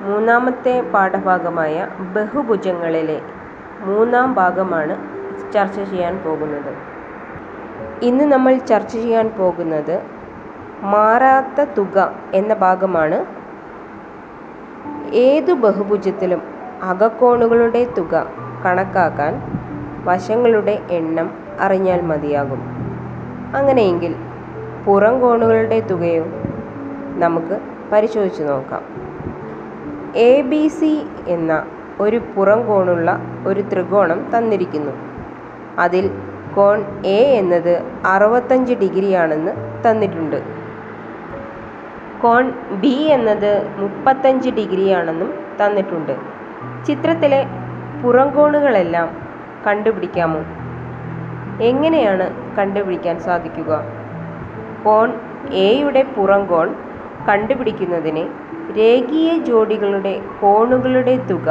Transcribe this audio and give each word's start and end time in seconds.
മൂന്നാമത്തെ 0.00 0.90
പാഠഭാഗമായ 0.94 1.88
ബഹുഭുജങ്ങളിലെ 1.98 3.20
മൂന്നാം 3.80 4.34
ഭാഗമാണ് 4.34 4.96
ചർച്ച 5.52 5.80
ചെയ്യാൻ 5.80 6.18
പോകുന്നത്. 6.18 6.74
ഇന്ന് 8.02 8.24
നമ്മൾ 8.24 8.58
ചർച്ച 8.58 8.92
ചെയ്യാൻ 8.92 9.30
പോകുന്നത് 9.38 10.02
മാറാത്ത 10.82 11.64
തുക 11.78 12.12
എന്ന 12.34 12.54
ഭാഗമാണ്. 12.54 13.26
ഏതു 15.12 15.52
ബഹുഭുജത്തിലും 15.52 16.42
അകക്കോണുകളുടെ 16.82 17.86
തുക 17.98 18.26
കണക്കാക്കാൻ 18.64 19.42
വശങ്ങളുടെ 20.04 20.78
എണ്ണം 20.90 21.30
അറിഞ്ഞാൽ 21.60 22.00
മതിയാകും. 22.00 22.60
അങ്ങനെയെങ്കിൽ 23.56 24.14
പുറം 24.84 25.20
കോണുകളുടെ 25.20 25.80
തുകയോ 25.80 26.24
നമുക്ക് 27.16 27.60
പരിശോധിച്ച് 27.92 28.42
നോക്കാം. 28.42 29.09
എ 30.16 30.42
ബി 30.42 30.68
സി 30.68 31.06
എന്ന 31.28 31.66
ഒരു 32.00 32.20
പുറം 32.34 32.66
കോണുള്ള 32.66 33.20
ഒരു 33.46 33.60
ത്രികോണം 33.60 34.30
തന്നിരിക്കുന്നു. 34.36 34.92
അതിൽ 35.78 36.10
കോൺ 36.54 36.84
എ 37.06 37.20
എന്നത് 37.38 37.82
അറുപത്തഞ്ച് 38.06 38.74
ഡിഗ്രിയാണെന്ന് 38.74 39.52
തന്നിട്ടുണ്ട്. 39.86 40.42
കോൺ 42.22 42.52
ബി 42.70 42.94
എന്നത് 42.94 43.72
മുപ്പത്തഞ്ച് 43.78 44.50
ഡിഗ്രിയാണെന്നും 44.50 45.34
തന്നിട്ടുണ്ട്. 45.56 46.16
ചിത്രത്തിലെ 46.86 47.46
പുറംകോണുകളെല്ലാം 48.02 49.08
കണ്ടുപിടിക്കാമോ? 49.66 50.40
എങ്ങനെയാണ് 51.60 52.56
കണ്ടുപിടിക്കാൻ 52.58 53.20
സാധിക്കുക? 53.20 53.84
കോൺ 54.84 55.12
എയുടെ 55.52 56.02
പുറംകോൺ 56.02 56.74
കണ്ടുപിടിക്കുന്നതിന് 57.28 58.49
രേഖീയ 58.76 59.38
ജോഡികളുടെ 59.38 60.20
കോണുകളുടെ 60.40 61.16
തുക 61.30 61.48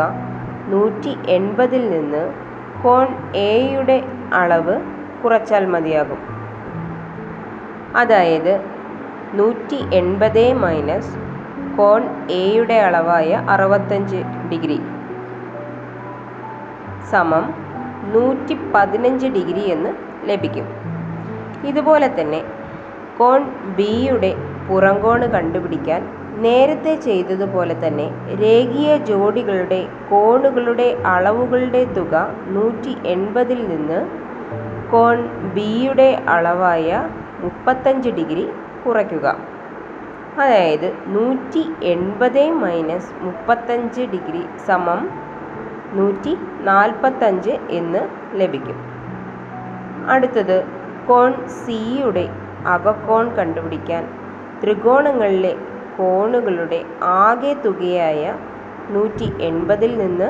നൂറ്റി 0.67 1.17
എൺപതിൽ 1.27 1.89
നിന്ന് 1.89 2.23
കോൺ 2.83 3.07
എയുടെ 3.35 4.03
അളവ് 4.33 4.75
കുറച്ചാൽ 5.23 5.65
മതിയാകും. 5.65 6.19
അതായത് 7.95 8.53
നൂറ്റി 9.33 9.79
എൺപത് 9.93 10.53
മൈനസ് 10.53 11.13
കോൺ 11.77 12.03
എയുടെ 12.29 12.73
അളവായ 12.73 13.43
അറുപത്തഞ്ച് 13.49 14.19
ഡിഗ്രി 14.51 14.79
സമം 17.11 17.45
നൂറ്റി 18.13 18.57
പതിനഞ്ച് 18.75 19.27
ഡിഗ്രി 19.27 19.63
എന്ന് 19.71 19.91
ലഭിക്കും. 20.29 20.67
ഇതുപോലെ 21.67 22.07
തന്നെ 22.19 22.41
കോൺ 23.17 23.43
ബിയുടെ 23.75 24.31
പുറംകോണ് 24.67 25.25
കണ്ടുപിടിക്കാൻ 25.25 26.01
നേരത്തെ 26.45 26.95
ചെയ്തതുപോലെ 26.95 27.75
തന്നെ 27.87 28.07
രേഖീയ 28.41 28.97
ജോഡികളുടെ 29.09 29.79
കോണുകളുടെ 30.09 30.97
അളവുകളുടെ 31.05 31.85
തുക 31.97 32.13
നൂറ്റി 32.47 32.93
എൺപതിൽ 33.05 33.67
നിന്ന് 33.67 33.99
കോൺ 34.91 35.17
ബിയുടെ 35.55 36.09
അളവായ 36.27 36.89
മുപ്പത്തഞ്ച് 37.39 38.09
ഡിഗ്രി 38.09 38.45
കുറയ്ക്കുക. 38.85 39.27
അതായത് 40.37 40.87
നൂറ്റി 41.07 41.63
എൺപത് 41.83 42.43
മൈനസ് 42.63 43.11
മുപ്പത്തഞ്ച് 43.21 44.01
ഡിഗ്രി 44.01 44.43
സമം 44.67 45.01
നൂറ്റി 45.93 46.33
നാൽപ്പത്തഞ്ച് 46.61 47.53
എന്ന് 47.69 48.01
ലഭിക്കും. 48.41 48.77
അടുത്തത് 50.07 50.57
കോൺ 51.07 51.47
സിയുടെ 51.47 52.25
അകക്കോൺ 52.67 53.25
കണ്ടുപിടിക്കാൻ 53.35 54.03
ത്രികോണങ്ങളിലെ 54.61 55.53
കോണുകളുടെ 55.99 56.79
ആകെ 57.21 57.53
തുകയായ 57.63 58.21
നൂറ്റി 58.89 59.27
എൺപതിൽ 59.41 59.97
നിന്ന് 59.97 60.29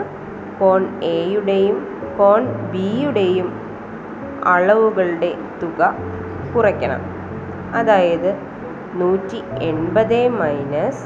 കോൺ 0.59 0.81
എയുടെയും 1.11 1.77
കോൺ 2.17 2.41
ബിയുടെയും 2.71 3.49
അളവുകളുടെ 4.45 5.31
തുക 5.61 5.81
കുറയ്ക്കണം. 6.53 7.01
അതായത് 7.73 8.31
നൂറ്റി 8.93 9.39
എൺപത് 9.61 10.19
മൈനസ് 10.39 11.05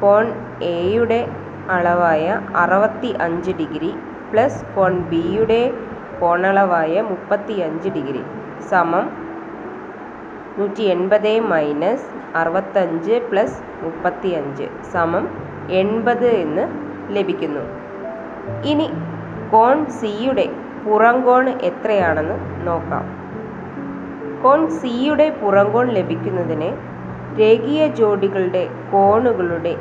കോൺ 0.00 0.26
എയുടെ 0.72 1.20
അളവായ 1.68 2.26
അറുപത്തി 2.54 3.10
അഞ്ച് 3.20 3.50
ഡിഗ്രി 3.52 3.90
പ്ലസ് 4.32 4.64
കോൺ 4.74 4.94
ബിയുടെ 5.02 5.62
കോണളവായ 6.20 7.00
മുപ്പത്തി 7.02 7.54
അഞ്ച് 7.60 7.88
ഡിഗ്രി 7.88 8.22
സമം 8.70 9.06
നൂറ്റി 10.58 10.82
എൺപത് 10.82 11.40
മൈനസ് 11.40 12.08
അറുപത്തഞ്ച് 12.34 13.20
പ്ലസ് 13.30 13.58
മുപ്പത്തി 13.82 14.28
അഞ്ച് 14.28 14.66
സമം 14.92 15.24
എൺപത് 15.70 16.26
എന്ന് 16.44 16.64
ലഭിക്കുന്നു. 17.16 17.62
ഇനി 18.64 18.88
കോൺ 19.50 19.86
സിയുടെ 19.90 20.46
പുറംകോൺ 20.84 21.48
എത്രയാണെന്ന് 21.48 22.66
നോക്കാം. 22.66 23.04
കോൺ 24.42 24.70
സിയുടെ 24.70 25.30
പുറംകോൺ 25.40 25.88
ലഭിക്കുന്നതിന് 25.88 26.70
രേഖീയ 27.38 27.86
ജോഡികളുടെ 27.86 28.68
കോണുകളുടെ 28.92 29.76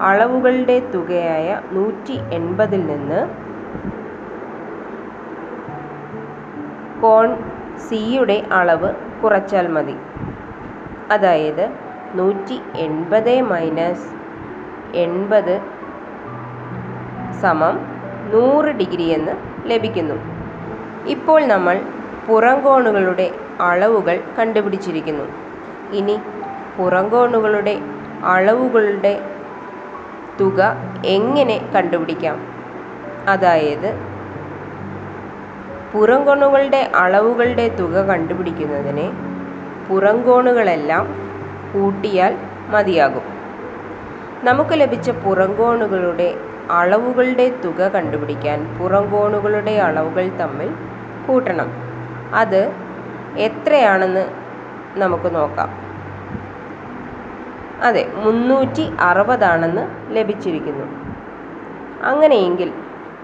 അളവുകളുടെ 0.00 0.82
തുകയായ 0.94 1.58
നൂറ്റി 1.72 2.16
എൺപതിൽ 2.32 2.86
നിന്ന് 2.86 3.20
കോൺ 7.02 7.28
സിയുടെ 7.76 8.42
അളവ് 8.52 8.90
കുറച്ചാൽ 9.24 9.66
മതി. 9.68 9.96
അതായത് 11.10 11.70
നൂറ്റി 12.14 12.60
എൺപത് 12.76 13.40
മൈനസ് 13.40 14.08
എൺപത് 14.94 15.60
സമം 17.40 17.80
നൂറ് 18.32 18.66
ഡിഗ്രി 18.66 19.02
എന്ന് 19.02 19.32
ലഭിക്കുന്നു. 19.66 20.14
ഇപ്പോൾ 21.06 21.44
നമ്മൾ 21.44 21.80
പുറംകോണുകളുടെ 22.26 23.30
അളവുകൾ 23.60 24.20
കണ്ടുപിടിച്ചിരിക്കുന്നു. 24.38 25.24
ഇനി 25.92 26.18
പുറംകോണുകളുടെ 26.78 27.78
അളവുകളുടെ 28.24 29.20
തുക 30.40 30.76
എങ്ങനെ 31.06 31.72
കണ്ടുപിടിക്കാം? 31.74 32.40
അതായത് 33.28 34.13
പുറംകോണുകളുടെ 35.94 36.90
അളവുകളുടെ 36.94 37.68
തുക 37.68 38.02
കണ്ടുപിടിക്കുന്നതിന് 38.02 39.06
പുറംകോണുകളെല്ലാം 39.88 41.04
കൂട്ടിയാൽ 41.74 42.32
മതിയാകും. 42.68 43.24
നമുക്ക് 44.42 44.80
ലഭിച്ച 44.80 45.10
പുറംകോണുകളുടെ 45.24 46.28
അളവുകളുടെ 46.70 47.52
തുക 47.64 47.88
കണ്ടുപിടിക്കാൻ 47.88 48.76
പുറംകോണുകളുടെ 48.78 49.70
അളവുകൾ 49.78 50.30
തമ്മിൽ 50.40 50.70
കൂട്ടണം. 51.26 51.68
അത് 52.34 52.60
എത്രയാണെന്ന് 53.38 54.24
നമുക്ക് 54.96 55.34
നോക്കാം. 55.34 55.70
അതെ 57.82 58.12
മുന്നൂറ്റി 58.16 58.92
അറുപതാണെന്ന് 59.00 59.84
ലഭിച്ചിരിക്കുന്നു. 60.16 60.86
അങ്ങനെയെങ്കിൽ 62.02 62.68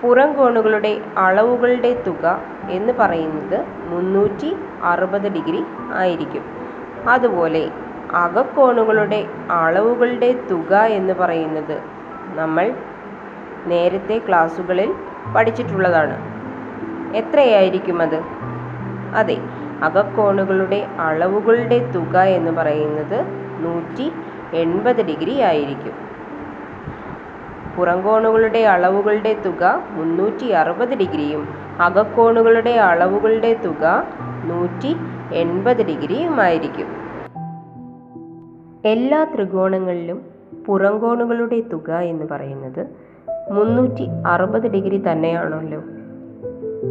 പുറംകോണുകളുടെ 0.03 0.93
അളവുകളുടെ 1.19 2.03
തുക 2.07 2.25
എന്ന് 2.71 2.93
പറയുന്നത് 2.99 3.59
മുന്നൂറ്റി 3.89 4.57
അറുപത് 4.83 5.29
ഡിഗ്രി 5.33 5.61
ആയിരിക്കും. 5.95 6.45
അതുപോലെ 7.09 7.71
അകക്കോണുകളുടെ 8.15 9.27
അളവുകളുടെ 9.51 10.33
തുക 10.51 10.75
എന്ന് 10.75 11.13
പറയുന്നത് 11.13 11.77
നമ്മൾ 12.35 12.67
നേരത്തെ 13.67 14.21
ക്ലാസ്സുകളിൽ 14.29 14.95
പഠിച്ചിട്ടുള്ളതാണ്. 15.35 16.17
എത്രയായിരിക്കും 17.17 18.03
അത്? 18.03 18.19
അതെ 19.15 19.37
അകക്കോണുകളുടെ 19.83 20.87
അളവുകളുടെ 20.99 21.79
തുക 21.93 22.19
എന്ന് 22.19 22.51
പറയുന്നത് 22.51 23.19
നൂറ്റി 23.59 24.07
എൺപത് 24.53 25.07
ഡിഗ്രി 25.07 25.41
ആയിരിക്കും. 25.41 25.95
പുറംകോണുകളുടെ 27.77 28.59
അളവുകളുടെ 28.67 29.33
തുക 29.47 29.83
മുന്നൂറ്റി 29.91 30.47
അറുപത് 30.47 30.95
ഡിഗ്രിയും 30.99 31.43
അകക്കോണുകളുടെ 31.81 32.71
അളവുകളുടെ 32.71 33.61
തുക 33.65 34.05
നൂറ്റി 34.45 34.97
എൺപത് 35.35 35.87
ഡിഗ്രിയുമായിരിക്കും 35.87 36.87
എല്ലാ 38.85 39.25
ത്രികോണങ്ങളിലും 39.25 40.23
പുറംകോണുകളുടെ 40.67 41.61
തുക 41.61 41.91
എന്ന് 41.91 42.25
പറയുന്നത് 42.31 42.87
മുന്നൂറ്റി 43.53 44.09
അറുപത് 44.27 44.71
ഡിഗ്രി 44.71 45.03
തന്നെയാണല്ലോ. 45.13 45.83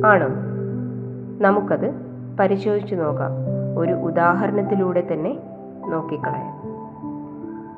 ആണോ? 0.07 0.27
നമുക്കത് 1.41 1.91
പരിശോധിച്ച് 2.39 2.95
നോക്കാം. 2.95 3.31
ഒരു 3.80 3.91
ഉദാഹരണത്തിലൂടെ 3.91 5.07
തന്നെ 5.12 5.38
നോക്കിക്കളയാം. 5.89 6.62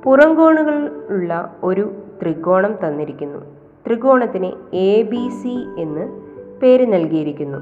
പുറംകോണുകൾ 0.02 1.06
ഉള്ള 1.10 1.56
ഒരു 1.64 1.94
ത്രികോണം 2.22 2.76
തന്നിരിക്കുന്നു. 2.86 3.40
ത്രികോണത്തിന് 3.88 4.76
എ 4.76 5.02
ബി 5.02 5.30
സി 5.30 5.68
എന്ന് 5.78 6.31
പേര് 6.62 6.94
നൽകിയിരിക്കുന്നു. 6.94 7.58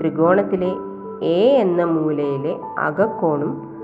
ത്രികോണത്തിലെ 0.00 0.72
എ 1.22 1.56
എന്ന 1.60 1.84
മൂലയിലെ 1.84 2.56
അകക്കോണും 2.78 3.74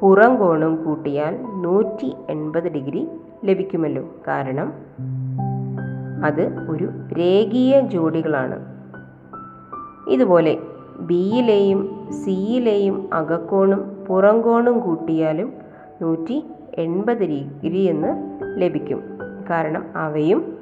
പുറം 0.00 0.36
കോണും 0.36 0.84
കൂട്ടിയാൽ 0.84 1.38
നൂറ്റി 1.42 2.14
എൺപത് 2.30 2.68
ഡിഗ്രി 2.68 3.08
ലഭിക്കുമല്ലോ. 3.44 4.04
കാരണം 4.28 4.72
അത് 6.24 6.70
ഒരു 6.70 6.88
രേഖീയ 7.18 7.80
ജോഡികളാണ്. 7.80 8.64
ഇതുപോലെ 10.08 10.58
ബിയിലെയും 11.00 12.08
സിയിലെയും 12.24 13.10
അകക്കോണും 13.12 14.04
പുറംകോണും 14.08 14.80
കൂട്ടിയാലും 14.80 15.52
നൂറ്റി 16.02 16.44
എൺപത് 16.74 17.20
ഡിഗ്രി 17.20 17.78
എന്ന് 17.78 18.40
ലഭിക്കും. 18.62 19.02
കാരണം 19.50 19.84
അവയും 19.96 20.58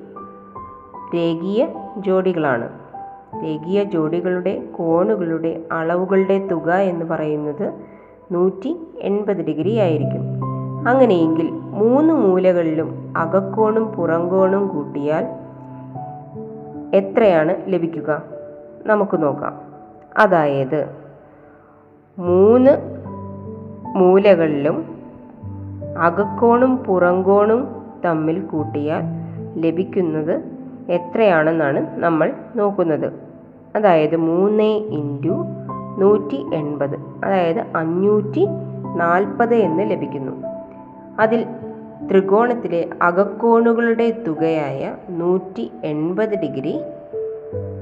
രേഖീയ 1.14 1.66
ജോഡികളാണ്. 1.98 2.87
രേഖീയ 3.44 3.84
ജോഡികളുടെ 3.84 4.62
കോണുകളുടെ 4.76 5.62
അളവുകളുടെ 5.72 6.38
തുക 6.38 6.72
എന്ന് 6.72 7.04
പറയുന്നത് 7.04 7.72
നൂറ്റി 8.32 8.76
എൺപത് 9.00 9.36
ഡിഗ്രി 9.36 9.76
ആയിരിക്കും. 9.76 10.22
അങ്ങനെയെങ്കിൽ 10.88 11.50
മൂന്ന് 11.50 12.14
മൂലകളിലും 12.14 13.14
അകക്കോണും 13.16 13.84
പുറംകോണും 13.84 14.68
കൂട്ടിയാൽ 14.68 15.26
എത്രയാണ് 16.96 17.54
ലഭിക്കുക? 17.66 18.22
നമുക്ക് 18.86 19.22
നോക്കാം. 19.22 19.60
അതായത് 20.18 20.94
മൂന്ന് 22.18 22.70
മൂലകളിലും 23.96 24.98
അകക്കോണും 25.98 26.76
പുറംകോണും 26.76 27.68
തമ്മിൽ 28.04 28.40
കൂട്ടിയാൽ 28.40 29.02
ലഭിക്കുന്നത് 29.56 30.47
എത്രയാണെന്നാണ് 30.88 31.86
നമ്മൾ 32.00 32.32
നോക്കുന്നത്. 32.56 33.12
അതായത് 33.76 34.16
മൂന്ന് 34.16 34.62
ഇന്റു 34.62 35.46
നൂറ്റി 35.98 36.46
എൺപത് 36.54 36.94
അതായത് 37.24 37.76
അഞ്ഞൂറ്റി 37.76 38.46
നാൽപ്പത് 38.96 39.54
എന്ന് 39.54 39.90
ലഭിക്കുന്നു. 39.90 40.42
അതിൽ 41.20 41.46
ത്രികോണത്തിലെ 42.10 42.88
അകക്കോണുകളുടെ 43.02 44.10
തുകയായ 44.26 44.94
നൂറ്റി 45.10 45.70
എൺപത് 45.84 46.40
ഡിഗ്രി 46.40 46.80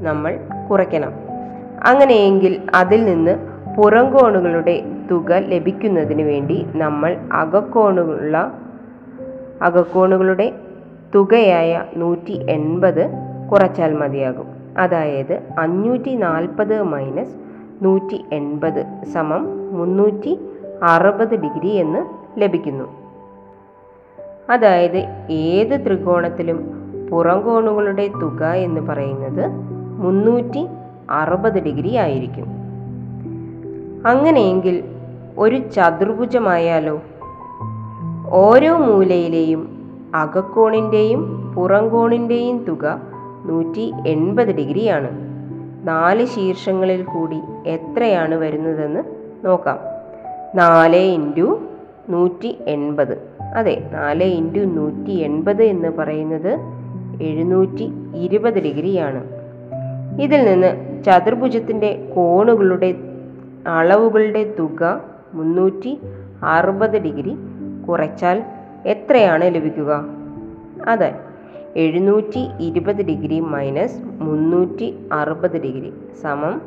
നമ്മൾ 0.02 0.38
കുറയ്ക്കണം. 0.70 1.12
അങ്ങനെയെങ്കിൽ 1.84 2.62
അതിൽ 2.74 3.04
നിന്ന് 3.04 3.38
പുറംകോണുകളുടെ 3.76 4.82
തുക 5.10 5.32
ലഭിക്കുന്നതിന് 5.32 6.22
വേണ്ടി 6.22 6.66
നമ്മൾ 6.76 7.16
അകക്കോണുള്ള 7.32 8.52
അകക്കോണുകളുടെ 9.62 10.52
തുകയായ 11.14 11.84
നൂറ്റി 11.96 12.46
എൺപത് 12.50 13.10
കുറച്ചാൽ 13.52 13.94
മതിയാകും. 13.94 14.46
അതായത് 14.78 15.42
അഞ്ഞൂറ്റി 15.58 16.14
നാൽപ്പത് 16.14 16.82
മൈനസ് 16.82 17.34
നൂറ്റി 17.82 18.24
എൺപത് 18.32 19.04
സമം 19.12 19.74
മുന്നൂറ്റി 19.78 20.38
അറുപത് 20.82 21.34
ഡിഗ്രി 21.34 21.68
എന്ന് 21.68 22.06
ലഭിക്കുന്നു. 22.40 22.84
അതായത് 24.50 25.26
ഏത് 25.30 25.86
ത്രികോണത്തിലും 25.86 26.70
പുറം 27.10 27.42
കോണുകളുടെ 27.42 28.06
തുക 28.06 28.44
എന്ന് 28.44 28.80
പറയുന്നത് 28.80 29.46
മുന്നൂറ്റി 29.98 30.66
അറുപത് 31.10 31.62
ഡിഗ്രി 31.62 31.96
ആയിരിക്കും. 31.96 32.46
അങ്ങനെയെങ്കിൽ 34.06 34.84
ഒരു 35.38 35.56
ചതുർഭുജമായാലോ? 35.56 37.02
ഓരോ 38.30 38.76
മൂലയിലെയും 38.76 39.75
അകക്കോണിന്റെയും 40.16 41.52
പുറംകോണിന്റെയും 41.56 42.64
തുക 42.68 43.00
നൂറ്റി 43.44 43.92
എൺപത് 44.06 44.56
ഡിഗ്രിയാണ്. 44.56 45.08
നാല് 45.88 46.26
ശീർഷങ്ങളിൽ 46.26 47.02
കൂടി 47.02 47.40
എത്രയാണ് 47.66 48.34
വരുന്നതെന്ന് 48.34 49.02
നോക്കാം. 49.44 49.78
നാല് 50.54 50.96
ഇന്റു 50.96 51.62
നൂറ്റി 52.08 52.58
എൺപത്. 52.66 53.14
അതെ 53.56 53.90
നാല് 53.92 54.24
ഇന്റു 54.24 54.60
നൂറ്റി 54.60 55.10
എൺപത് 55.10 55.62
എന്ന് 55.62 55.88
പറയുന്നത് 55.88 56.58
എഴുന്നൂറ്റി 57.22 57.92
ഇരുപത് 58.14 58.62
ഡിഗ്രിയാണ്. 58.62 59.24
ഇതിൽ 60.22 60.44
നിന്ന് 60.44 60.70
ചതുർഭുജത്തിന്റെ 61.04 62.12
കോണുകളുടെ 62.16 62.94
അളവുകളുടെ 63.66 64.54
തുക 64.58 65.00
മുന്നൂറ്റി 65.34 65.98
അറുപത് 66.42 66.98
ഡിഗ്രി 67.02 67.36
കുറച്ചാൽ 67.88 68.42
എത്രയാണ് 68.86 69.54
ലഭിക്കുക? 69.54 70.04
അതെ 70.88 71.14
എഴുന്നൂറ്റി 71.76 72.48
ഇരുപത് 72.60 72.96
ഡിഗ്രി 72.96 73.40
മൈനസ് 73.40 74.02
മുന്നൂറ്റി 74.04 75.08
അറുപത് 75.12 75.62
ഡിഗ്രി 75.62 75.92
സമം 76.22 76.62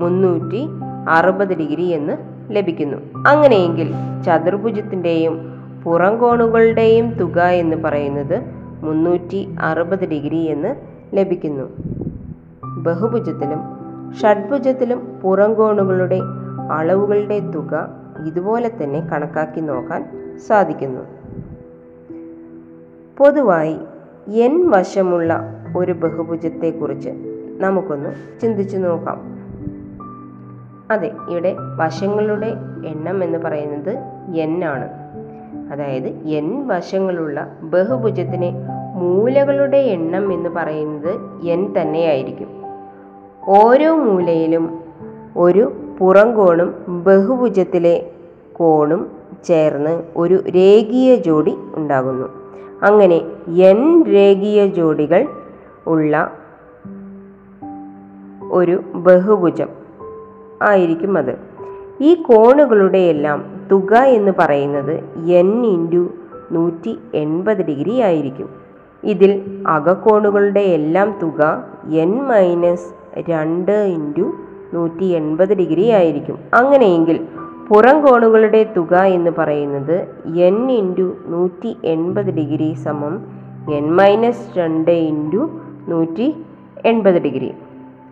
മുന്നൂറ്റി 0.00 0.66
അറുപത് 1.08 1.48
ഡിഗ്രി 1.48 1.82
എന്ന് 1.82 2.16
ലഭിക്കുന്നു. 2.50 3.28
അങ്ങനെയെങ്കിൽ 3.28 3.92
ചതുർഭുജത്തിന്റെയും 4.26 5.40
പുറംകോണുകളുടെയും 5.84 7.12
തുക 7.12 7.40
എന്ന് 7.40 7.76
പറയുന്നത് 7.76 8.40
മുന്നൂറ്റി 8.82 9.54
അറുപത് 9.60 10.08
ഡിഗ്രി 10.08 10.36
എന്ന് 10.36 10.74
ലഭിക്കുന്നു. 11.14 11.64
ബഹുഭുജത്തിലും 12.64 13.60
ഷഡ്ഭുജത്തിലും 14.22 15.20
പുറംകോണുകളുടെ 15.22 16.20
അളവുകളുടെ 16.72 17.40
തുക 17.40 17.99
ഇതുപോലെ 18.26 18.70
തന്നെ 18.82 19.00
കണക്കാക്കി 19.00 19.60
നോക്കാൻ 19.60 20.10
സാധിക്കുന്നു. 20.46 21.00
പൊതുവായി 23.18 23.76
എൻ 24.28 24.70
വശമുള്ള 24.70 25.40
ഒരു 25.76 25.92
ബഹുഭുജത്തെക്കുറിച്ച് 25.92 27.10
നമുക്കൊന്ന് 27.58 28.40
ചിന്തിച്ചു 28.40 28.76
നോക്കാം. 28.76 29.20
അതെ 30.90 31.12
ഇവിടെ 31.28 31.56
വശങ്ങളുടെ 31.76 32.46
എണ്ണം 32.86 33.24
എന്ന് 33.24 33.38
പറയുന്നത് 33.38 33.98
എൻ 34.34 34.64
ആണ്. 34.64 34.88
അതായത് 35.72 36.08
എൻ 36.28 36.68
വശങ്ങളുള്ള 36.68 37.56
ബഹുഭുജത്തിന് 37.62 38.52
മൂലകളുടെ 38.94 39.76
എണ്ണം 39.76 40.32
എന്ന് 40.32 40.50
പറയുന്നത് 40.50 41.46
എൻ 41.46 41.74
തന്നെയായിരിക്കും. 41.80 42.48
ഓരോ 43.48 43.96
മൂലയിലും 43.96 44.80
ഒരു 45.36 45.72
പുറംകോണും 45.98 47.04
ബഹുഭുജത്തിലെ 47.04 48.09
കോണും 48.60 49.06
ചേർന്ന് 49.44 50.02
ഒരു 50.16 50.34
രേഖീയ 50.34 51.16
ജോഡി 51.16 51.54
ഉണ്ടാകുന്നു. 51.74 52.28
അങ്ങനെ 52.82 53.20
എൻ 53.60 54.02
രേഖീയ 54.02 54.66
ജോഡികൾ 54.66 55.26
ഉള്ള 55.86 56.32
ഒരു 58.52 58.82
ബഹുഭുജം 58.94 59.68
ആയിരിക്കും 60.62 61.18
അത്. 61.18 61.38
ഈ 62.00 62.14
കോണുകളുടെ 62.14 62.98
എല്ലാം 62.98 63.44
തുക 63.72 63.94
എന്ന് 63.94 64.32
പറയുന്നത് 64.38 64.94
എൻ 65.30 65.66
ഇന്റു 65.66 66.08
നൂറ്റി 66.52 66.98
എൺപത് 67.14 67.66
ഡിഗ്രി 67.66 68.00
ആയിരിക്കും. 68.00 68.48
ഇതിൽ 69.04 69.62
അകക്കോണുകളുടെ 69.66 70.60
എല്ലാം 70.60 71.18
തുക 71.22 71.64
എൻ 71.92 72.22
മൈനസ് 72.22 73.20
രണ്ട് 73.30 73.72
ഇന്റു 73.72 74.32
നൂറ്റി 74.74 75.04
എൺപത് 75.04 75.54
ഡിഗ്രി 75.54 75.88
ആയിരിക്കും. 75.88 76.38
അങ്ങനെയെങ്കിൽ 76.54 77.26
പുറം 77.70 78.06
കോണുകളുടെ 78.06 78.72
തുക 78.76 78.94
എന്ന് 78.94 79.30
പറയുന്നത് 79.38 79.96
എൻ 80.38 80.70
ഇന്റു 80.70 81.16
നൂറ്റി 81.26 81.76
എൺപത് 81.84 82.30
ഡിഗ്രി 82.30 82.72
സമം 82.72 83.26
എൻ 83.74 83.96
മൈനസ് 83.96 84.58
രണ്ട് 84.58 84.90
ഇന്റു 84.90 85.60
നൂറ്റി 85.88 86.34
എൺപത് 86.86 87.14
ഡിഗ്രി. 87.14 87.52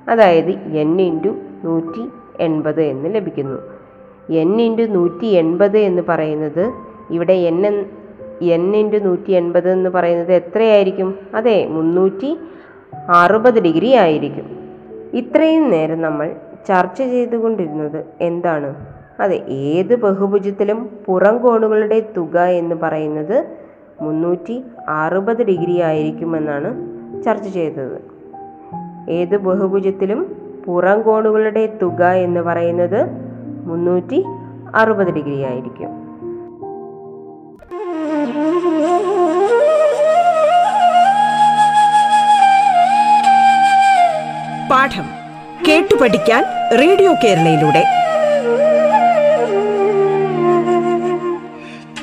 അതായത് 0.09 0.51
എൻ 0.51 1.01
ഇന്റു 1.01 1.29
നൂറ്റി 1.65 2.09
എൺപത് 2.41 2.83
എന്ന് 2.83 3.15
ലഭിക്കുന്നു. 3.15 3.59
എൻ 4.33 4.61
ഇന്റു 4.61 4.83
നൂറ്റി 4.83 5.27
എൺപത് 5.27 5.79
എന്ന് 5.79 6.03
പറയുന്നത് 6.09 6.73
ഇവിടെ 7.11 7.33
എൻ 7.33 7.87
എൻ 8.43 8.77
ഇന്റു 8.77 8.97
നൂറ്റി 8.97 9.31
എൺപത് 9.31 9.71
എന്ന് 9.71 9.91
പറയുന്നത് 9.91 10.33
എത്രയായിരിക്കും? 10.33 11.19
അതെ 11.35 11.67
മുന്നൂറ്റി 11.67 12.39
അറുപത് 13.09 13.63
ഡിഗ്രി 13.63 13.93
ആയിരിക്കും. 13.93 14.47
ഇത്രയും 15.13 15.71
നേരം 15.71 16.03
നമ്മൾ 16.03 16.35
ചർച്ച 16.69 17.03
ചെയ്തുകൊണ്ടിരുന്നത് 17.03 18.05
എന്താണ്? 18.21 18.98
അതെ 19.21 19.45
ഏത് 19.49 19.97
ബഹുഭുജത്തിലും 19.97 20.91
പുറം 21.07 21.43
കോണുകളുടെ 21.43 22.03
തുക 22.17 22.39
എന്ന് 22.39 22.75
പറയുന്നത് 22.75 23.57
മുന്നൂറ്റി 24.01 24.63
അറുപത് 24.89 25.43
ഡിഗ്രി 25.43 25.81
ആയിരിക്കുമെന്നാണ് 25.81 26.71
ചർച്ച 27.23 27.49
ചെയ്തത്. 27.49 28.01
ഏത് 29.11 29.37
ബഹുഭുജത്തിലും 29.37 30.37
പുറം 30.67 31.03
കോണുകളുടെ 31.03 31.79
തുക 31.83 32.05
എന്ന് 32.05 32.41
പറയുന്നത് 32.41 33.07
മുന്നൂറ്റി 33.65 34.25
അറുപത് 34.75 35.07
ഡിഗ്രി 35.07 35.43
ആയിരിക്കും. 35.43 36.09
പാഠം 44.71 45.07
കേട്ടു 45.69 45.95
പഠിക്കാൻ 46.03 46.45
റേഡിയോ 46.79 47.15
കേരളയിലൂടെ. 47.25 47.98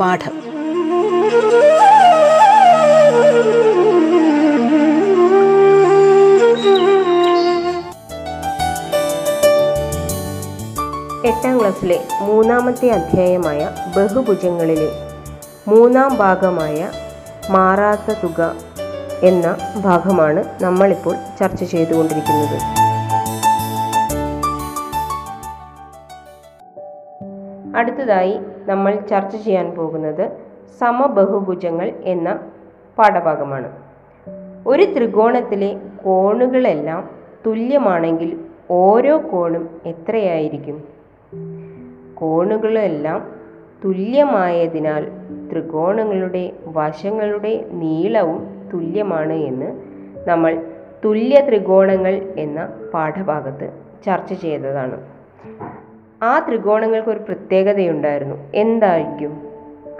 പാഠം. 0.00 0.34
എട്ടാം 11.26 11.60
ക്ലാസ്സിലെ 11.60 12.00
മൂന്നാമത്തെ 12.20 12.90
അധ്യായമായ 12.90 13.68
ബഹുഭുജങ്ങളിലെ 13.96 14.88
മൂന്നാം 15.68 16.16
ഭാഗമായ 16.16 16.88
മാറാത്ത 17.50 18.12
തുക 18.12 18.54
എന്ന 19.22 19.56
ഭാഗമാണ് 19.76 20.44
നമ്മളിപ്പോൾ 20.60 21.16
ചർച്ച 21.40 21.64
ചെയ്തുകൊണ്ടിരിക്കുന്നത്. 21.64 22.73
അടുത്തതായി 27.74 28.40
നമ്മൾ 28.66 28.94
ചർച്ച 29.10 29.36
ചെയ്യാൻ 29.36 29.70
പോകുന്നത് 29.70 30.30
സമബഹുഭുജങ്ങൾ 30.80 31.92
എന്ന 32.04 32.40
പാഠഭാഗമാണ്. 32.98 33.72
ഒരു 34.66 34.82
ത്രികോണത്തിലെ 34.82 35.78
കോണുകളെല്ലാം 36.04 37.10
തുല്യമാണെങ്കിൽ 37.46 38.40
ഓരോ 38.70 39.22
കോണും 39.32 39.68
എത്രയായിരിക്കും? 39.86 40.84
കോണുകളെല്ലാം 42.14 43.30
തുല്യമായതിനാൽ 43.84 45.04
ത്രികോണങ്ങളുടെ 45.50 46.52
വശങ്ങളുടെ 46.66 47.64
നീളവും 47.72 48.70
തുല്യമാണ് 48.74 49.32
എന്ന് 49.32 49.80
നമ്മൾ 50.28 50.62
തുല്യ 51.04 51.40
ത്രികോണങ്ങൾ 51.48 52.14
എന്ന 52.36 52.68
പാഠഭാഗത്ത് 52.94 53.72
ചർച്ച 54.06 54.32
ചെയ്തതാണ്. 54.32 54.96
ആ 56.24 56.38
ത്രികോണങ്ങൾക്ക് 56.38 57.08
ഒരു 57.08 57.18
പ്രത്യേകതയുണ്ടായിരുന്നു. 57.18 58.36
എന്തായിരിക്കും? 58.54 59.32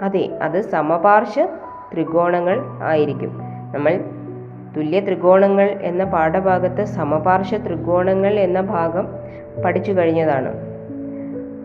അതെ 0.01 0.23
അത് 0.41 0.61
സമപാർശ്വ 0.61 1.45
ത്രികോണങ്ങൾ 1.93 2.57
ആയിരിക്കും. 2.83 3.31
നമ്മൾ 3.73 3.93
തുല്യ 4.77 4.99
ത്രികോണങ്ങൾ 4.99 5.67
എന്ന 5.81 6.03
പാഠഭാഗത്ത് 6.03 6.83
സമപാർശ്വ 6.85 7.57
ത്രികോണങ്ങൾ 7.57 8.33
എന്ന 8.39 8.61
ഭാഗം 8.61 9.07
പഠിച്ചു 9.65 9.91
കഴിഞ്ഞതാണ്. 9.91 10.51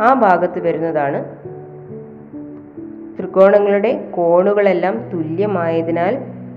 ആ 0.03 0.13
ഭാഗത്ത് 0.15 0.61
വരുന്നതാണ് 0.61 1.25
ത്രികോണങ്ങളുടെ 3.19 4.11
കോണുകളെല്ലാം 4.11 5.11
തുല്യമായതിനാൽ 5.11 6.15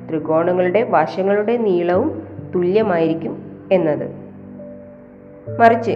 ത്രികോണങ്ങളുടെ 0.10 0.83
വശങ്ങളുടെ 0.89 1.57
നീളവും 1.57 2.10
തുല്യമായിരിക്കും 2.55 3.33
എന്നത്. 3.72 4.05
മറിച്ച് 5.60 5.91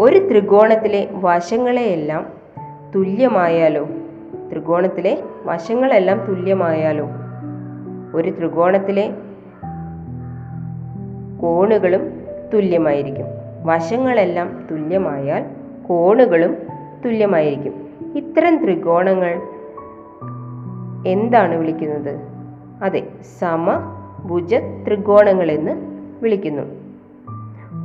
ഒരു 0.00 0.28
ത്രികോണത്തിലെ 0.28 1.08
വശങ്ങളെയെല്ലാം 1.12 2.26
തുല്യമായാലോ? 2.94 3.84
ത്രികോണത്തിലെ 4.52 5.22
വശങ്ങളെല്ലാം 5.44 6.24
തുല്യമായാലോ? 6.28 7.08
ഒരു 8.14 8.30
ത്രികോണത്തിലെ 8.30 9.12
കോണുകളും 11.40 12.20
തുല്യമായിരിക്കും. 12.54 13.26
വശങ്ങളെല്ലാം 13.64 14.68
തുല്യമായാൽ 14.70 15.44
കോണുകളും 15.88 16.56
തുല്യമായിരിക്കും. 17.04 17.74
ഇത്തരം 18.16 18.64
ത്രികോണങ്ങൾ 18.64 19.42
എന്താണ് 21.06 21.54
വിളിക്കുന്നത്? 21.54 22.20
അതെ 22.82 23.02
സമഭുജ 23.38 24.54
ത്രികോണങ്ങളെന്ന് 24.86 25.72
വിളിക്കുന്നു. 26.22 26.89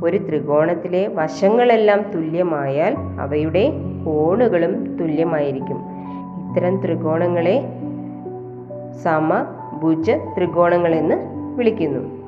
ഒരു 0.02 0.16
ത്രികോണത്തിലെ 0.16 1.06
വശങ്ങളെല്ലാം 1.06 2.02
തുല്യമായാൽ 2.14 2.96
അവയുടെ 3.20 3.72
കോണുകളും 4.06 4.98
തുല്യമായിരിക്കും. 4.98 5.76
ഇത്തരം 6.48 6.80
ത്രികോണങ്ങളെ 6.84 7.62
സമഭുജ 9.02 10.10
ത്രികോണങ്ങൾ 10.10 10.94
എന്ന് 10.94 11.14
വിളിക്കുന്നു. 11.56 12.26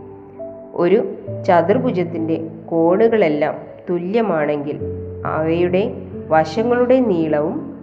ഒരു 0.75 1.15
ചതുർഭുജത്തിന്റെ 1.47 2.49
കോണുകളെല്ലാം 2.67 3.55
തുല്യമാണെങ്കിൽ 3.91 4.81
അവയുടെ 5.27 5.93
വശങ്ങളുടെ 6.29 7.01
നീളവും 7.01 7.81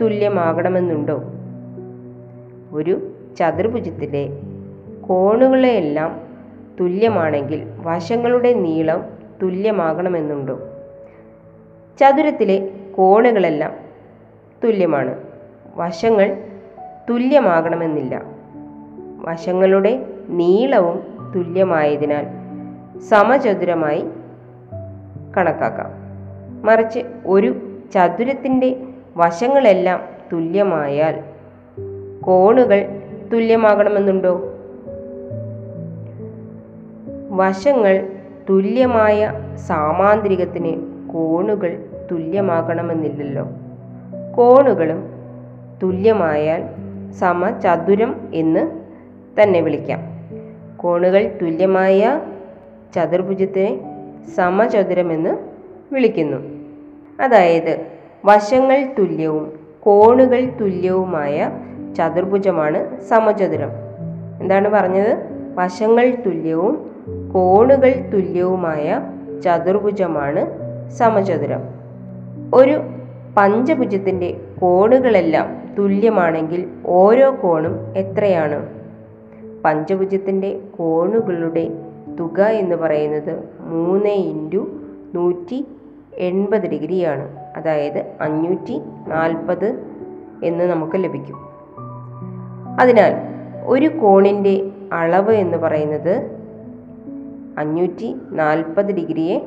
തുല്യമാകണമെന്നുണ്ടോ? 0.00 1.22
ഒരു 2.72 3.10
ചതുർഭുജത്തിലെ 3.38 4.28
കോണുകളെല്ലാം 5.08 6.20
തുല്യമാണെങ്കിൽ 6.80 7.64
വശങ്ങളുടെ 7.82 8.52
നീളം 8.52 9.15
തുല്യമാകണമെന്നുണ്ടോ? 9.42 10.58
ചതുരത്തിലെ 12.00 12.70
കോണുകളെല്ലാം 12.96 13.72
തുല്യമാണ്. 14.64 15.18
വശങ്ങൾ 15.74 16.36
തുല്യമാകണമെന്നില്ല. 17.10 18.22
വശങ്ങളുടെ 19.18 20.06
നീളവും 20.28 21.02
തുല്യമായതിനാൽ 21.36 22.26
സമചതുരമായി 23.00 24.04
കണക്കാക്കാം. 25.36 25.90
മറിച്ച് 26.66 26.98
ഒരു 27.26 27.78
ചതുരത്തിന്റെ 27.94 28.84
വശങ്ങളെല്ലാം 29.16 30.00
തുല്യമായാൽ 30.32 31.22
കോണുകൾ 32.20 33.02
തുല്യമാകണമെന്നുണ്ടോ? 33.32 34.52
വശങ്ങൾ 37.30 38.15
തുല്യമായ 38.48 39.32
സാമാന്തരികത്തിന് 39.66 40.82
കോണുകൾ 41.12 41.84
തുല്യമാകണമെന്നില്ലല്ലോ. 42.10 43.48
കോണുകളും 44.36 45.04
തുല്യമായാൽ 45.82 46.62
സമചതുരം 47.12 48.30
എന്ന് 48.34 48.80
തന്നെ 49.42 49.60
വിളിക്കാം. 49.60 50.00
കോണുകൾ 50.76 51.38
തുല്യമായ 51.42 52.20
ചതുർഭുജത്തിനെ 52.94 53.80
സമചതുരമെന്ന് 54.34 55.38
വിളിക്കുന്നു. 55.92 56.36
അതായത് 57.22 57.86
വശങ്ങൾ 58.24 58.94
തുല്യവും 58.98 59.52
കോണുകൾ 59.80 60.44
തുല്യവുമായ 60.60 61.50
ചതുർഭുജമാണ് 61.96 63.00
സമചതുരം. 63.00 63.68
എന്താണ് 64.40 64.68
പറഞ്ഞത്? 64.68 65.16
വശങ്ങൾ 65.54 66.14
തുല്യവും 66.26 66.95
കോണുകൾ 67.32 68.10
തുല്യവുമായ 68.12 69.00
ചതുർഭുജമാണ് 69.44 70.46
സമചതുരം. 70.90 71.60
ഒരു 72.54 72.80
പഞ്ചഭുജത്തിന്റെ 73.36 74.40
കോണുകളെല്ലാം 74.60 75.62
തുല്യമാണെങ്കിൽ 75.78 76.68
ഓരോ 76.86 77.36
കോണും 77.42 77.96
എത്രയാണ്? 77.96 78.68
പഞ്ചഭുജത്തിന്റെ 79.64 80.60
കോണുകളുടെ 80.78 81.70
തുക 82.20 82.40
എന്ന് 82.40 82.76
പറയുന്നത് 82.76 83.44
മൂന്ന് 83.60 84.08
ഇന്റു 84.08 84.68
നൂറ്റി 85.14 85.66
എൺപത് 86.14 86.66
ഡിഗ്രിയാണ്. 86.66 87.36
അതായത് 87.56 88.04
അഞ്ഞൂറ്റി 88.20 88.80
നാൽപ്പത് 89.08 89.82
എന്ന് 90.44 90.64
നമുക്ക് 90.64 91.04
ലഭിക്കും. 91.04 91.36
അതിനാൽ 92.80 93.14
ഒരു 93.66 93.98
കോണിന്റെ 93.98 94.70
അളവ് 94.92 95.32
എന്ന് 95.32 95.58
പറയുന്നത് 95.58 96.35
അഞ്ഞൂറ്റി 97.58 98.16
നാൽപ്പത് 98.32 98.86
ഡിഗ്രിയെ 98.86 99.40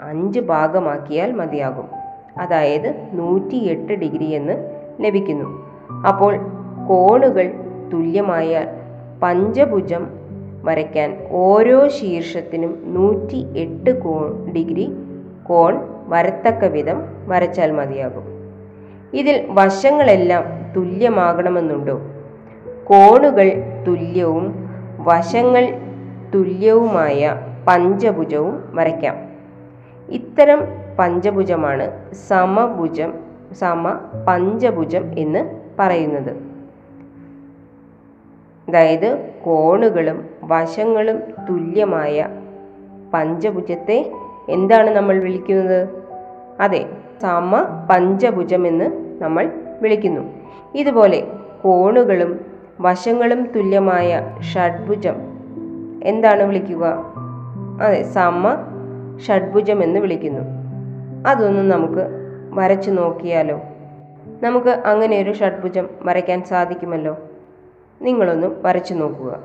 അഞ്ച് 0.00 0.40
ഭാഗമാക്കിയാൽ 0.40 1.32
മതിയാകും. 1.32 1.88
അതായത് 2.38 3.08
നൂറ്റി 3.12 3.56
എട്ട് 3.56 3.92
ഡിഗ്രി 3.92 4.24
എന്ന് 4.24 4.70
ലഭിക്കുന്നു. 5.00 5.66
അപ്പോൾ 6.08 6.36
കോണുകൾ 6.88 7.52
തുല്യമായാൽ 7.92 8.68
പഞ്ചഭുജം 9.22 10.08
വരയ്ക്കാൻ 10.64 11.26
ഓരോ 11.30 11.88
ശീർഷത്തിനും 11.88 12.82
നൂറ്റി 12.86 13.58
എട്ട് 13.58 14.02
കോൺ 14.02 14.52
ഡിഗ്രി 14.52 14.88
കോൺ 15.48 15.78
വരത്തക്ക 16.08 16.64
വിധം 16.64 17.02
വരച്ചാൽ 17.26 17.70
മതിയാകും. 17.70 18.24
ഇതിൽ 19.14 19.46
വശങ്ങളെല്ലാം 19.50 20.44
തുല്യമാകണമെന്നുണ്ടോ? 20.76 22.00
കോണുകൾ 22.84 23.52
തുല്യവും 23.88 24.70
വശങ്ങൾ 24.98 25.74
തുല്യവുമായ 26.34 27.45
പഞ്ചഭുജവും 27.68 28.62
വരയ്ക്കാം. 28.74 29.16
ഇത്തരം 30.08 30.60
പഞ്ചഭുജമാണ് 30.98 32.14
സമഭുജം 32.28 33.14
സമ 33.52 33.92
പഞ്ചഭുജം 34.28 35.18
എന്ന് 35.18 35.60
പറയുന്നത്. 35.78 36.30
അതായത് 38.68 39.34
കോണുകളും 39.44 40.26
വശങ്ങളും 40.42 41.20
തുല്യമായ 41.20 42.28
പഞ്ചഭുജത്തെ 43.14 44.12
എന്താണ് 44.48 44.90
നമ്മൾ 44.90 45.18
വിളിക്കുന്നത്? 45.18 45.88
അതെ 46.60 46.86
സമ 47.22 47.62
പഞ്ചഭുജം 47.90 48.66
എന്ന് 48.66 49.16
നമ്മൾ 49.22 49.52
വിളിക്കുന്നു. 49.82 50.22
ഇതുപോലെ 50.74 51.26
കോണുകളും 51.62 52.40
വശങ്ങളും 52.80 53.46
തുല്യമായ 53.46 54.36
ഷഡ്ഭുജം 54.40 55.14
എന്താണ് 56.04 56.42
വിളിക്കുക? 56.42 57.16
അതെ 57.82 58.02
സമ 58.02 58.56
ഷഡ്ഭുജം 59.20 59.82
എന്ന് 59.82 60.00
വിളിക്കുന്നു. 60.00 60.40
അതൊന്ന് 61.28 61.70
നമുക്ക് 61.70 62.08
വരച്ചു 62.50 62.90
നോക്കിയാലോ? 62.90 63.60
നമുക്ക് 64.42 64.68
അങ്ങനെ 64.68 65.20
ഒരു 65.20 65.32
ഷഡ്ഭുജം 65.32 65.88
വരയ്ക്കാൻ 66.02 66.44
സാധിക്കുമല്ലോ? 66.44 67.18
നിങ്ങളൊന്ന് 68.02 68.46
വരച്ചു 68.62 68.94
നോക്കുക. 68.94 69.38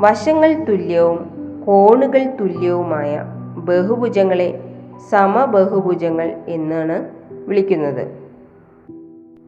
വശങ്ങൾ 0.00 0.52
തുല്യവും 0.52 1.30
കോണുകൾ 1.66 2.24
തുല്യവുമായ 2.40 3.24
ബഹുഭുജങ്ങളെ 3.56 4.60
സമബഹുഭുജങ്ങൾ 5.10 6.36
എന്നാണ് 6.48 7.10
വിളിക്കുന്നത്. 7.46 8.08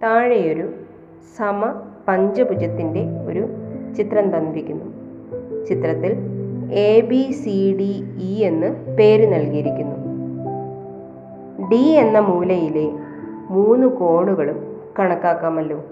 താഴെയൊരു 0.02 0.72
സമ 1.36 1.80
പഞ്ചഭുജത്തിന്റെ 2.08 3.04
ഒരു 3.26 3.46
ചിത്രം 3.96 4.36
തന്നിരിക്കുന്നു. 4.36 4.84
ചിത്രത്തിൽ 5.64 6.39
A 6.72 7.00
B 7.00 7.32
C 7.32 7.76
D 7.78 8.04
E 8.22 8.44
എന്ന് 8.44 8.96
പേര് 8.96 9.32
നൽകിയിരിക്കുന്നു. 9.32 9.96
ഡി 11.68 11.88
എന്ന 11.88 12.18
മൂലയിലെ 12.18 12.90
മൂന്ന് 13.50 13.86
കോണുകളും 13.86 14.76
കണക്കാക്കാമല്ലോ. 14.98 15.84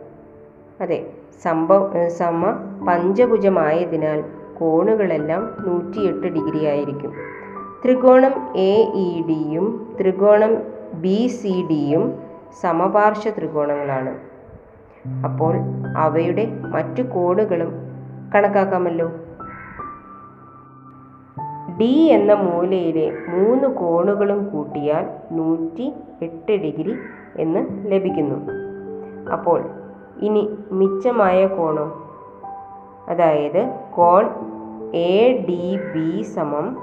അതെ 0.80 1.06
സംഭവ 1.42 2.08
സമ 2.08 2.50
പഞ്ചഭുജമായതിനാൽ 2.88 4.24
കോണുകളെല്ലാം 4.60 5.56
നൂറ്റിയെട്ട് 5.66 6.26
ഡിഗ്രി 6.26 6.64
ആയിരിക്കും. 6.64 7.12
ത്രികോണം 7.84 8.56
എ 8.56 8.92
ഇ 8.94 9.22
ഡിയും 9.22 9.96
ത്രികോണം 10.00 10.58
ബി 10.94 11.26
സി 11.26 11.66
ഡിയും 11.70 12.18
സമപാർശ്വ 12.60 13.30
ത്രികോണങ്ങളാണ്. 13.30 14.14
അപ്പോൾ 15.24 15.56
അവയുടെ 15.96 16.46
മറ്റു 16.46 17.02
കോണുകളും 17.02 17.72
കണക്കാക്കാമല്ലോ. 18.34 19.12
ഡി 21.80 21.92
എന്ന 21.92 22.32
മൂലയിലെ 22.32 23.12
മൂന്ന് 23.28 23.68
കോണുകളും 23.68 24.48
കൂട്ടിയാൽ 24.48 25.06
നൂറ്റി 25.32 25.92
എട്ട് 26.22 26.52
ഡിഗ്രി 26.52 26.94
എന്ന് 27.36 27.92
ലഭിക്കുന്നു. 27.92 28.52
അപ്പോൾ 29.32 29.60
ഇനി 30.22 30.48
മിച്ചമായ 30.72 31.46
കോണോ 31.46 32.02
അതായത് 33.08 33.74
കോൺ 33.96 34.26
എ 34.94 35.44
ഡി 35.48 35.78
ബി 35.94 36.22
സമം 36.22 36.76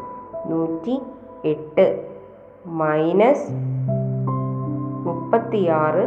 നൂറ്റി 0.45 1.01
എട്ട് 1.45 2.07
മൈനസ് 2.65 3.47
മുപ്പത്തിയാറ് 5.07 6.05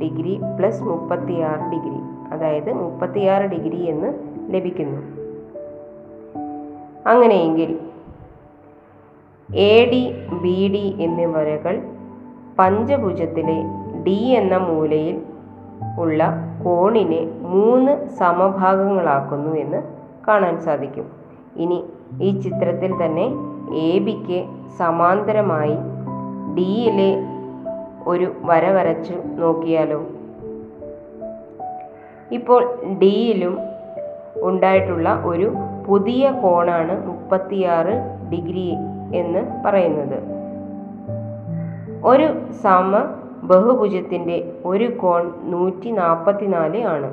ഡിഗ്രി 0.00 0.40
പ്ലസ് 0.58 0.82
മുപ്പത്തിയാറ് 0.82 1.60
ഡിഗ്രി 1.60 2.00
അതായത് 2.32 2.72
മുപ്പത്തിയാറ് 2.72 3.42
ഡിഗ്രി 3.42 3.76
എന്ന് 3.76 4.14
ലഭിക്കുന്നു. 4.54 5.00
അങ്ങനെയെങ്കിൽ 7.08 7.91
എ 9.54 9.88
ഡി 9.92 10.12
ബി 10.42 10.68
ഡി 10.72 10.96
എന്നീ 11.00 11.24
വരകൾ 11.24 11.82
പഞ്ചഭുജത്തിലെ 12.58 13.62
ഡി 14.02 14.14
എന്ന 14.14 14.56
മൂലയിൽ 14.56 15.22
ഉള്ള 15.98 16.34
കോണിനെ 16.64 17.26
മൂന്ന് 17.40 18.06
സമഭാഗങ്ങളാക്കുന്നു 18.06 19.56
എന്ന് 19.56 19.82
കാണാൻ 20.28 20.60
സാധിക്കും. 20.60 21.04
ഇനി 21.56 21.84
ഈ 22.20 22.40
ചിത്രത്തിൽ 22.40 23.04
തന്നെ 23.04 23.26
എ 23.74 23.98
ബിക്ക് 23.98 24.44
സമാന്തരമായി 24.78 25.76
ഡിയിലെ 26.54 27.22
ഒരു 28.06 28.32
വര 28.42 28.70
വരച്ച് 28.70 29.12
നോക്കിയാലോ? 29.42 30.02
ഇപ്പോൾ 32.32 32.78
ഡിയിലും 32.98 33.58
ഉണ്ടായിട്ടുള്ള 34.36 35.22
ഒരു 35.24 35.52
പുതിയ 35.86 36.30
കോണാണ് 36.30 37.06
മുപ്പത്തിയാറ് 37.06 37.94
ഡിഗ്രി 38.32 38.76
എന്ന് 39.14 39.64
പറയുന്നത്. 39.64 40.42
ഒരു 42.04 42.52
സമ 42.62 43.04
ബഹുഭുജത്തിന്റെ 43.42 44.52
ഒരു 44.64 44.98
കോൺ 44.98 45.32
നൂറ്റി 45.42 45.90
നാൽപ്പത്തിനാല് 45.90 46.84
ആണ്. 46.84 47.10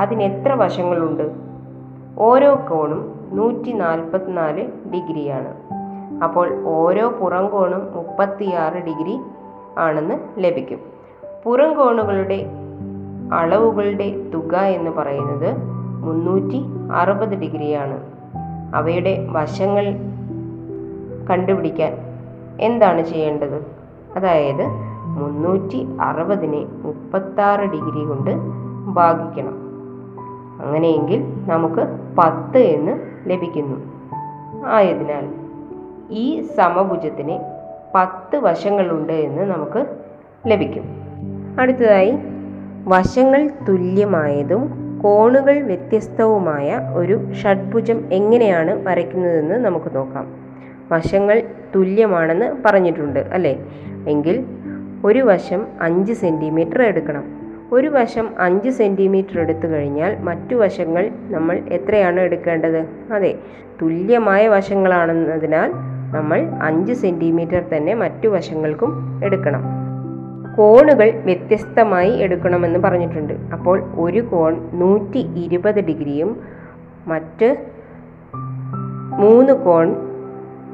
അതിന് 0.00 0.22
എത്ര 0.22 0.52
വശങ്ങളുണ്ട്? 0.52 1.22
ഓരോ 2.18 2.54
കോണും 2.70 3.30
നൂറ്റി 3.32 3.72
നാൽപ്പത്തിനാല് 3.72 4.68
ഡിഗ്രിയാണ്. 4.94 5.54
അപ്പോൾ 6.24 6.64
ഓരോ 6.64 7.08
പുറം 7.08 7.48
കോണും 7.48 7.92
മുപ്പത്തിയാറ് 7.92 8.74
ഡിഗ്രി 8.74 9.18
ആണെന്ന് 9.78 10.14
ലഭിക്കും. 10.38 10.78
പുറം 11.44 11.76
കോണുകളുടെ 11.76 12.46
അളവുകളുടെ 13.32 14.30
തുക 14.34 14.56
എന്ന് 14.56 14.90
പറയുന്നത് 14.90 15.56
മുന്നൂറ്റി 16.04 16.62
അറുപത് 16.92 17.34
ഡിഗ്രിയാണ്. 17.34 18.00
അവയുടെ 18.74 19.28
വശങ്ങൾ 19.32 19.94
കണ്ടുപിടിക്കാൻ 21.30 21.92
എന്താണ് 22.60 23.02
ചെയ്യേണ്ടത്? 23.02 23.66
അതായത് 24.16 24.66
മുന്നൂറ്റി 25.04 25.88
അറുപതിനെ 26.00 26.64
മുപ്പത്താറ് 26.64 27.60
ഡിഗ്രി 27.60 28.04
കൊണ്ട് 28.04 28.30
ഭാഗിക്കണം. 28.92 29.62
അങ്ങനെയെങ്കിൽ 30.66 31.24
നമുക്ക് 31.46 32.14
പത്ത് 32.18 32.58
എന്ന് 32.58 33.00
ലഭിക്കുന്നു. 33.26 33.92
ആയതിനാൽ 34.66 35.34
ഈ 36.10 36.42
സമഭുജത്തിന് 36.42 37.38
പത്ത് 37.94 38.36
വശങ്ങളുണ്ട് 38.36 39.12
എന്ന് 39.12 39.42
നമുക്ക് 39.42 39.86
ലഭിക്കും. 40.46 40.84
അടുത്തതായി 41.60 42.18
വശങ്ങൾ 42.84 43.50
തുല്യമായതും 43.68 44.82
കോണുകൾ 45.02 45.60
വ്യത്യസ്തവുമായ 45.60 46.80
ഒരു 46.94 47.32
ഷഡ്ഭുജം 47.32 48.12
എങ്ങനെയാണ് 48.12 48.86
വരയ്ക്കുന്നതെന്ന് 48.86 49.54
നമുക്ക് 49.54 49.96
നോക്കാം. 49.96 50.41
വശങ്ങൾ 50.92 51.42
തുല്യമാണെന്ന് 51.74 52.48
പറഞ്ഞിട്ടുണ്ട് 52.66 53.20
അല്ലേ? 53.20 53.54
എങ്കിൽ 54.08 54.36
ഒരു 55.04 55.18
വശം 55.18 55.66
അഞ്ച് 55.80 56.12
സെന്റിമീറ്റർ 56.12 56.82
എടുക്കണം. 56.82 57.24
ഒരു 57.72 57.88
വശം 57.88 58.26
അഞ്ച് 58.38 58.70
സെന്റിമീറ്റർ 58.70 59.40
എടുത്തു 59.40 59.66
കഴിഞ്ഞാൽ 59.66 60.12
മറ്റു 60.20 60.54
വശങ്ങൾ 60.54 61.04
നമ്മൾ 61.30 61.56
എത്രയാണ് 61.68 62.20
എടുക്കേണ്ടത്? 62.20 62.80
അതെ 63.12 63.32
തുല്യമായ 63.82 64.48
വശങ്ങളാണെന്നതിനാൽ 64.48 65.70
നമ്മൾ 66.16 66.40
അഞ്ച് 66.62 66.92
സെന്റിമീറ്റർ 66.92 67.62
തന്നെ 67.76 67.94
മറ്റു 67.94 68.28
വശങ്ങൾക്കും 68.28 68.90
എടുക്കണം. 69.24 69.62
കോണുകൾ 70.56 71.08
വ്യത്യസ്തമായി 71.24 72.12
എടുക്കണമെന്ന് 72.22 72.78
പറഞ്ഞിട്ടുണ്ട്. 72.78 73.34
അപ്പോൾ 73.52 73.76
ഒരു 73.94 74.20
കോൺ 74.32 74.54
നൂറ്റി 74.72 75.20
ഇരുപത് 75.44 75.80
ഡിഗ്രിയും 75.86 76.30
മറ്റ് 77.06 77.48
മൂന്ന് 79.18 79.52
കോൺ 79.52 79.86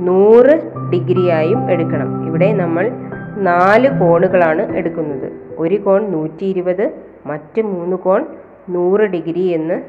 നൂറ് 0.01 0.73
ഡിഗ്രിയായും 0.93 1.71
എടുക്കണം. 1.71 2.27
ഇവിടെ 2.27 2.53
നമ്മൾ 2.53 2.91
നാല് 3.37 4.01
കോണുകളാണ് 4.01 4.77
എടുക്കുന്നത്. 4.77 5.33
ഒരു 5.59 5.75
കോൺ 5.75 6.13
നൂറ്റി 6.13 6.45
ഇരുപത് 6.45 6.93
മറ്റ് 7.27 7.63
മൂന്ന് 7.63 7.97
കോൺ 7.97 8.27
നൂറ് 8.69 9.01
ഡിഗ്രി 9.01 9.41
എന്ന 9.41 9.83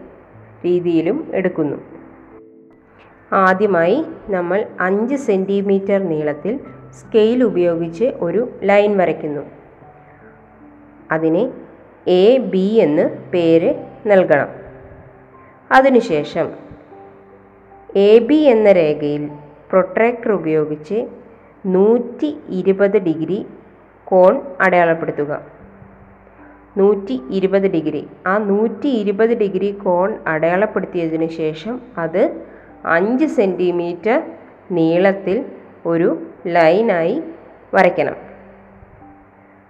രീതിയിലും 0.66 1.32
എടുക്കുന്നു. 1.34 1.78
ആദ്യമായി 3.34 4.06
നമ്മൾ 4.30 4.66
അഞ്ച് 4.80 5.16
സെന്റിമീറ്റർ 5.16 6.04
നീളത്തിൽ 6.04 6.60
സ്കെയിൽ 6.92 7.44
ഉപയോഗിച്ച് 7.44 8.04
ഒരു 8.04 8.50
ലൈൻ 8.64 8.98
വരയ്ക്കുന്നു. 8.98 9.42
അതിന് 11.12 11.52
എ 12.10 12.38
ബി 12.38 12.74
എന്ന് 12.74 13.10
പേര് 13.34 13.76
നൽകണം. 14.08 14.48
അതിനുശേഷം 15.72 16.52
എ 17.96 18.20
ബി 18.20 18.36
എന്ന 18.36 18.72
രേഖയിൽ 18.72 19.30
പ്രൊട്രാക്ടർ 19.70 20.32
ഉപയോഗിച്ച് 20.32 21.08
നൂറ്റി 21.66 22.38
ഇരുപത് 22.50 22.98
ഡിഗ്രി 22.98 23.46
കോൺ 24.06 24.42
അടയാളപ്പെടുത്തുക. 24.62 25.42
നൂറ്റി 26.78 27.22
ഇരുപത് 27.30 27.72
ഡിഗ്രി. 27.72 28.08
ആ 28.28 28.38
നൂറ്റി 28.38 28.88
ഇരുപത് 28.88 29.38
ഡിഗ്രി 29.38 29.72
കോൺ 29.72 30.14
അടയാളപ്പെടുത്തിയതിനു 30.28 31.28
ശേഷം 31.28 31.82
അത് 31.98 32.42
അഞ്ച് 32.86 33.26
സെന്റിമീറ്റർ 33.26 34.22
നീളത്തിൽ 34.72 35.46
ഒരു 35.86 36.28
ലൈനായി 36.48 37.24
വരയ്ക്കണം. 37.74 38.16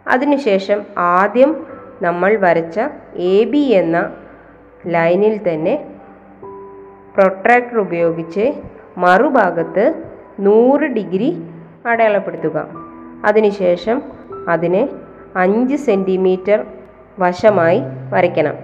അതിനുശേഷം 0.07 0.83
ആദ്യം 0.97 1.65
നമ്മൾ 2.01 2.37
വരച്ച 2.37 2.79
എ 3.15 3.43
ബി 3.43 3.57
എന്ന 3.57 4.15
ലൈനിൽ 4.87 5.53
തന്നെ 5.53 5.99
പ്രൊട്രാക്ടർ 7.15 7.79
ഉപയോഗിച്ച് 7.79 8.68
മറുഭാഗത്ത് 8.99 9.93
നൂറ് 10.39 10.81
ഡിഗ്രി 10.81 11.43
അടയാളപ്പെടുത്തുക. 11.85 12.67
അതിനുശേഷം 13.25 14.01
അതിനെ 14.47 14.89
അഞ്ച് 15.35 15.75
സെന്റിമീറ്റർ 15.75 16.65
വശമായി 17.19 17.81
വരയ്ക്കണം. 18.13 18.55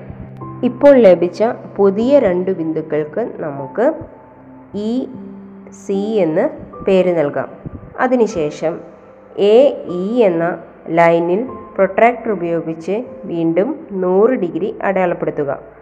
ഇപ്പോൾ 0.63 0.95
ലഭിച്ച 0.95 1.43
പുതിയ 1.77 2.19
രണ്ട് 2.19 2.51
ബിന്ദുക്കൾക്ക് 2.51 3.31
നമുക്ക് 3.37 3.93
ഇ 4.75 5.05
സി 5.85 5.99
എന്ന് 6.17 6.49
പേര് 6.83 7.19
നൽകാം. 7.19 7.49
അതിനുശേഷം 7.99 8.79
എ 9.37 9.85
ഇ 9.87 10.21
എന്ന 10.21 10.57
ലൈനിൽ 10.89 11.47
പ്രൊട്രാക്ടർ 11.75 12.31
ഉപയോഗിച്ച് 12.31 13.03
വീണ്ടും 13.23 13.87
നൂറ് 13.91 14.31
ഡിഗ്രി 14.31 14.75
അടയാളപ്പെടുത്തുക. 14.83 15.74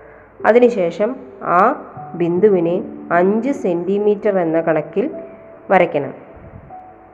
അതിനുശേഷം 0.46 1.16
ആ 1.44 1.76
ബിന്ദുവിനെ 2.16 2.84
അഞ്ച് 3.12 3.52
സെന്റിമീറ്റർ 3.52 4.40
എന്ന 4.40 4.62
കണക്കിൽ 4.62 5.10
വരയ്ക്കണം. 5.72 6.14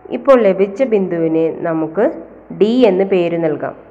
ഇപ്പോൾ 0.09 0.41
ലഭിച്ച 0.41 0.83
ബിന്ദുവിനെ 0.83 1.57
നമുക്ക് 1.61 2.11
ഡി 2.53 2.83
എന്ന് 2.87 3.03
പേര് 3.03 3.43
നൽകാം. 3.43 3.89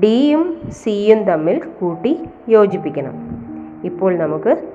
ഡിയും 0.00 0.60
സിയും 0.70 1.24
തമ്മിൽ 1.24 1.62
കൂട്ടി 1.80 2.20
യോജിപ്പിക്കണം. 2.48 3.12
ഇപ്പോൾ 3.84 4.16
നമുക്ക് 4.16 4.68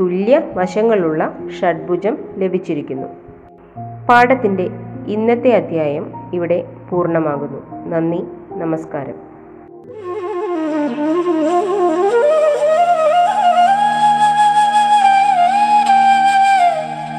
തുല്യ 0.00 0.42
വശങ്ങളുള്ള 0.54 1.38
ഷഡ്ഭുജം 1.60 2.18
ലഭിച്ചിരിക്കുന്നു. 2.36 3.08
പാഠത്തിന്റെ 4.08 4.70
ഇന്നത്തെ 5.06 5.50
അധ്യായം 5.50 6.12
ഇവിടെ 6.34 6.64
പൂർണമാകുന്നു. 6.90 7.88
നന്ദി 7.88 8.22
നമസ്കാരം. 8.52 9.28